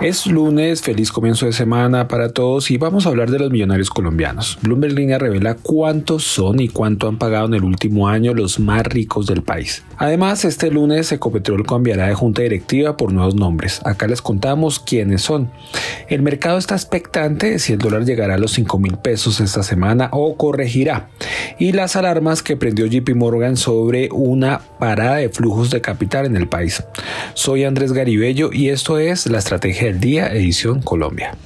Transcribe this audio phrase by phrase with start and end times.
[0.00, 3.90] Es lunes, feliz comienzo de semana para todos y vamos a hablar de los millonarios
[3.90, 4.58] colombianos.
[4.62, 8.82] Bloomberg Línea revela cuántos son y cuánto han pagado en el último año los más
[8.84, 9.84] ricos del país.
[9.98, 13.82] Además, este lunes Ecopetrol cambiará de junta directiva por nuevos nombres.
[13.84, 15.50] Acá les contamos quiénes son.
[16.08, 20.08] El mercado está expectante si el dólar llegará a los 5 mil pesos esta semana
[20.12, 21.10] o corregirá.
[21.58, 26.36] Y las alarmas que prendió JP Morgan sobre una parada de flujos de capital en
[26.36, 26.82] el país.
[27.34, 31.36] Soy Andrés Garibello y esto es la estrategia Día Edición Colombia.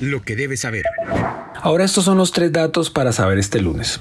[0.00, 0.84] Lo que debes saber.
[1.62, 4.00] Ahora estos son los tres datos para saber este lunes.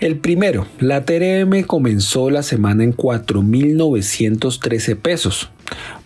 [0.00, 5.50] El primero, la TRM comenzó la semana en 4.913 pesos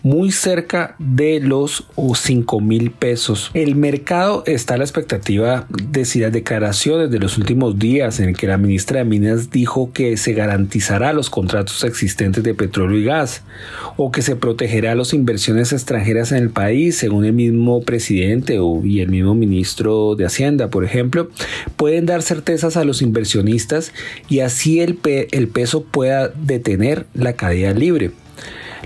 [0.01, 3.51] muy cerca de los 5 mil pesos.
[3.53, 8.33] El mercado está a la expectativa de si las declaraciones de los últimos días en
[8.33, 13.05] que la ministra de Minas dijo que se garantizará los contratos existentes de petróleo y
[13.05, 13.43] gas
[13.97, 18.99] o que se protegerá las inversiones extranjeras en el país, según el mismo presidente y
[18.99, 21.29] el mismo ministro de Hacienda, por ejemplo,
[21.75, 23.93] pueden dar certezas a los inversionistas
[24.29, 24.99] y así el,
[25.31, 28.11] el peso pueda detener la caída libre.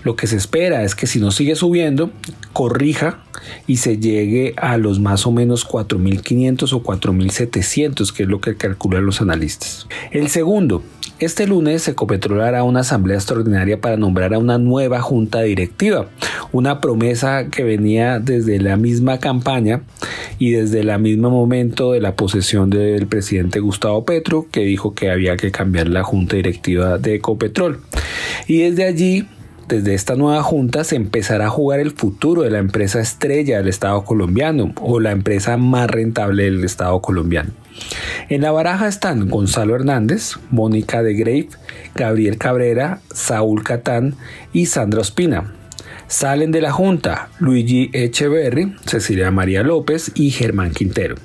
[0.03, 2.11] Lo que se espera es que si no sigue subiendo,
[2.53, 3.19] corrija
[3.65, 8.55] y se llegue a los más o menos 4.500 o 4.700, que es lo que
[8.55, 9.87] calculan los analistas.
[10.11, 10.83] El segundo,
[11.19, 16.07] este lunes Ecopetrol hará una asamblea extraordinaria para nombrar a una nueva junta directiva,
[16.51, 19.81] una promesa que venía desde la misma campaña
[20.37, 25.09] y desde el mismo momento de la posesión del presidente Gustavo Petro, que dijo que
[25.09, 27.79] había que cambiar la junta directiva de Ecopetrol.
[28.47, 29.25] Y desde allí
[29.67, 33.67] desde esta nueva junta se empezará a jugar el futuro de la empresa estrella del
[33.67, 37.51] Estado colombiano o la empresa más rentable del Estado colombiano.
[38.29, 41.49] En la baraja están Gonzalo Hernández, Mónica de Grave,
[41.95, 44.15] Gabriel Cabrera, Saúl Catán
[44.53, 45.53] y Sandra Ospina.
[46.07, 51.15] Salen de la Junta Luigi Echeverry, Cecilia María López y Germán Quintero.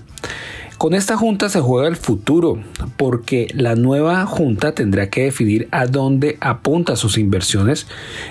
[0.82, 2.58] Con esta junta se juega el futuro,
[2.96, 7.86] porque la nueva junta tendrá que definir a dónde apunta sus inversiones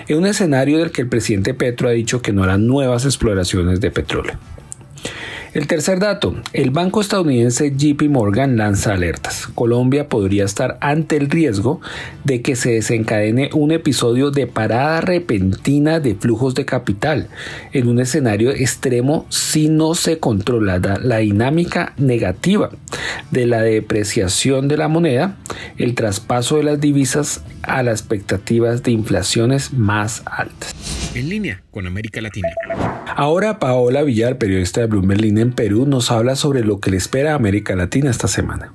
[0.06, 3.80] en un escenario del que el presidente Petro ha dicho que no harán nuevas exploraciones
[3.80, 4.34] de petróleo.
[5.54, 9.48] El tercer dato, el banco estadounidense JP Morgan lanza alertas.
[9.54, 11.82] Colombia podría estar ante el riesgo
[12.24, 17.28] de que se desencadene un episodio de parada repentina de flujos de capital
[17.74, 22.70] en un escenario extremo si no se controla la dinámica negativa
[23.30, 25.36] de la depreciación de la moneda,
[25.76, 30.74] el traspaso de las divisas a las expectativas de inflaciones más altas.
[31.14, 32.48] En línea con América Latina.
[33.16, 37.32] Ahora Paola Villar, periodista de Bloomberg en Perú, nos habla sobre lo que le espera
[37.32, 38.72] a América Latina esta semana.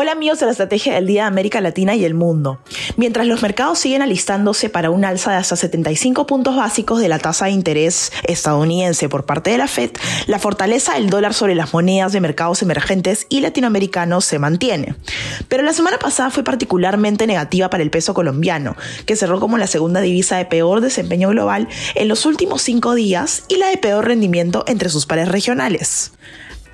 [0.00, 2.60] Hola amigos de la Estrategia del Día de América Latina y el Mundo.
[2.96, 7.18] Mientras los mercados siguen alistándose para un alza de hasta 75 puntos básicos de la
[7.18, 9.90] tasa de interés estadounidense por parte de la Fed,
[10.28, 14.94] la fortaleza del dólar sobre las monedas de mercados emergentes y latinoamericanos se mantiene.
[15.48, 19.66] Pero la semana pasada fue particularmente negativa para el peso colombiano, que cerró como la
[19.66, 21.66] segunda divisa de peor desempeño global
[21.96, 26.12] en los últimos cinco días y la de peor rendimiento entre sus pares regionales.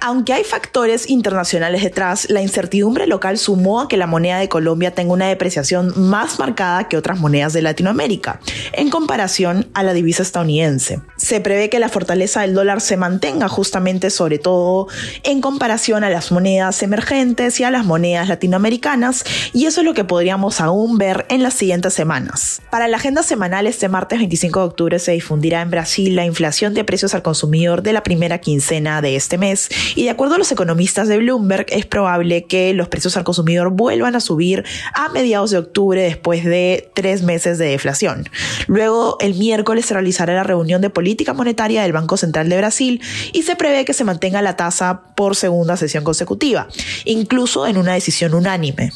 [0.06, 4.94] Aunque hay factores internacionales detrás, la incertidumbre local sumó a que la moneda de Colombia
[4.94, 8.38] tenga una depreciación más marcada que otras monedas de Latinoamérica,
[8.74, 11.00] en comparación a la divisa estadounidense.
[11.16, 14.88] Se prevé que la fortaleza del dólar se mantenga justamente sobre todo
[15.22, 19.24] en comparación a las monedas emergentes y a las monedas latinoamericanas,
[19.54, 22.60] y eso es lo que podríamos aún ver en las siguientes semanas.
[22.70, 26.74] Para la agenda semanal, este martes 25 de octubre se difundirá en Brasil la inflación
[26.74, 30.38] de precios al consumidor de la primera quincena de este mes y de acuerdo a
[30.38, 34.64] los economistas de Bloomberg, es probable que los precios al consumidor vuelvan a subir
[34.94, 38.28] a mediados de octubre después de tres meses de deflación.
[38.66, 43.00] Luego, el miércoles se realizará la reunión de política monetaria del Banco Central de Brasil
[43.32, 46.68] y se prevé que se mantenga la tasa por segunda sesión consecutiva,
[47.04, 48.90] incluso en una decisión unánime.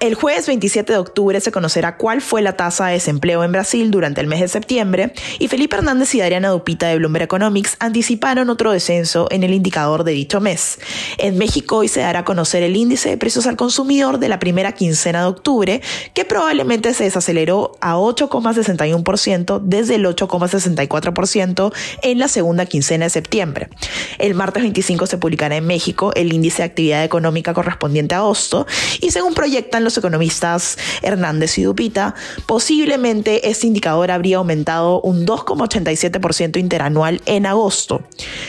[0.00, 3.90] El jueves 27 de octubre se conocerá cuál fue la tasa de desempleo en Brasil
[3.90, 8.48] durante el mes de septiembre y Felipe Hernández y Adriana Dupita de Bloomberg Economics anticiparon
[8.48, 10.78] otro descenso en el indicador de dicho mes.
[11.18, 14.38] En México hoy se dará a conocer el índice de precios al consumidor de la
[14.38, 15.82] primera quincena de octubre,
[16.14, 23.68] que probablemente se desaceleró a 8,61% desde el 8,64% en la segunda quincena de septiembre.
[24.16, 28.66] El martes 25 se publicará en México el índice de actividad económica correspondiente a agosto
[29.02, 32.14] y según proyectan los economistas Hernández y Dupita,
[32.46, 38.02] posiblemente este indicador habría aumentado un 2,87% interanual en agosto.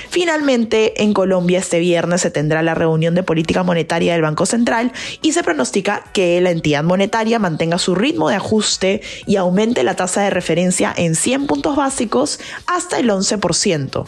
[0.09, 4.91] Finalmente, en Colombia este viernes se tendrá la reunión de política monetaria del Banco Central
[5.21, 9.95] y se pronostica que la entidad monetaria mantenga su ritmo de ajuste y aumente la
[9.95, 14.05] tasa de referencia en 100 puntos básicos hasta el 11%.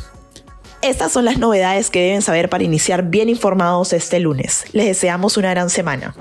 [0.82, 4.66] Estas son las novedades que deben saber para iniciar bien informados este lunes.
[4.74, 6.14] Les deseamos una gran semana.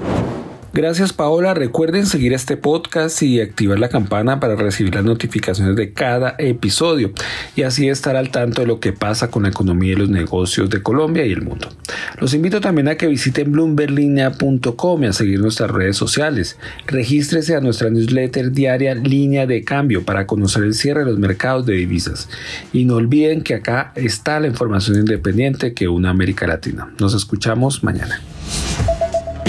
[0.74, 5.92] Gracias Paola, recuerden seguir este podcast y activar la campana para recibir las notificaciones de
[5.92, 7.12] cada episodio
[7.54, 10.70] y así estar al tanto de lo que pasa con la economía y los negocios
[10.70, 11.68] de Colombia y el mundo.
[12.18, 16.56] Los invito también a que visiten bloomberlinea.com y a seguir nuestras redes sociales.
[16.86, 21.66] Regístrese a nuestra newsletter diaria Línea de Cambio para conocer el cierre de los mercados
[21.66, 22.30] de divisas.
[22.72, 26.88] Y no olviden que acá está la información independiente que une América Latina.
[26.98, 28.22] Nos escuchamos mañana.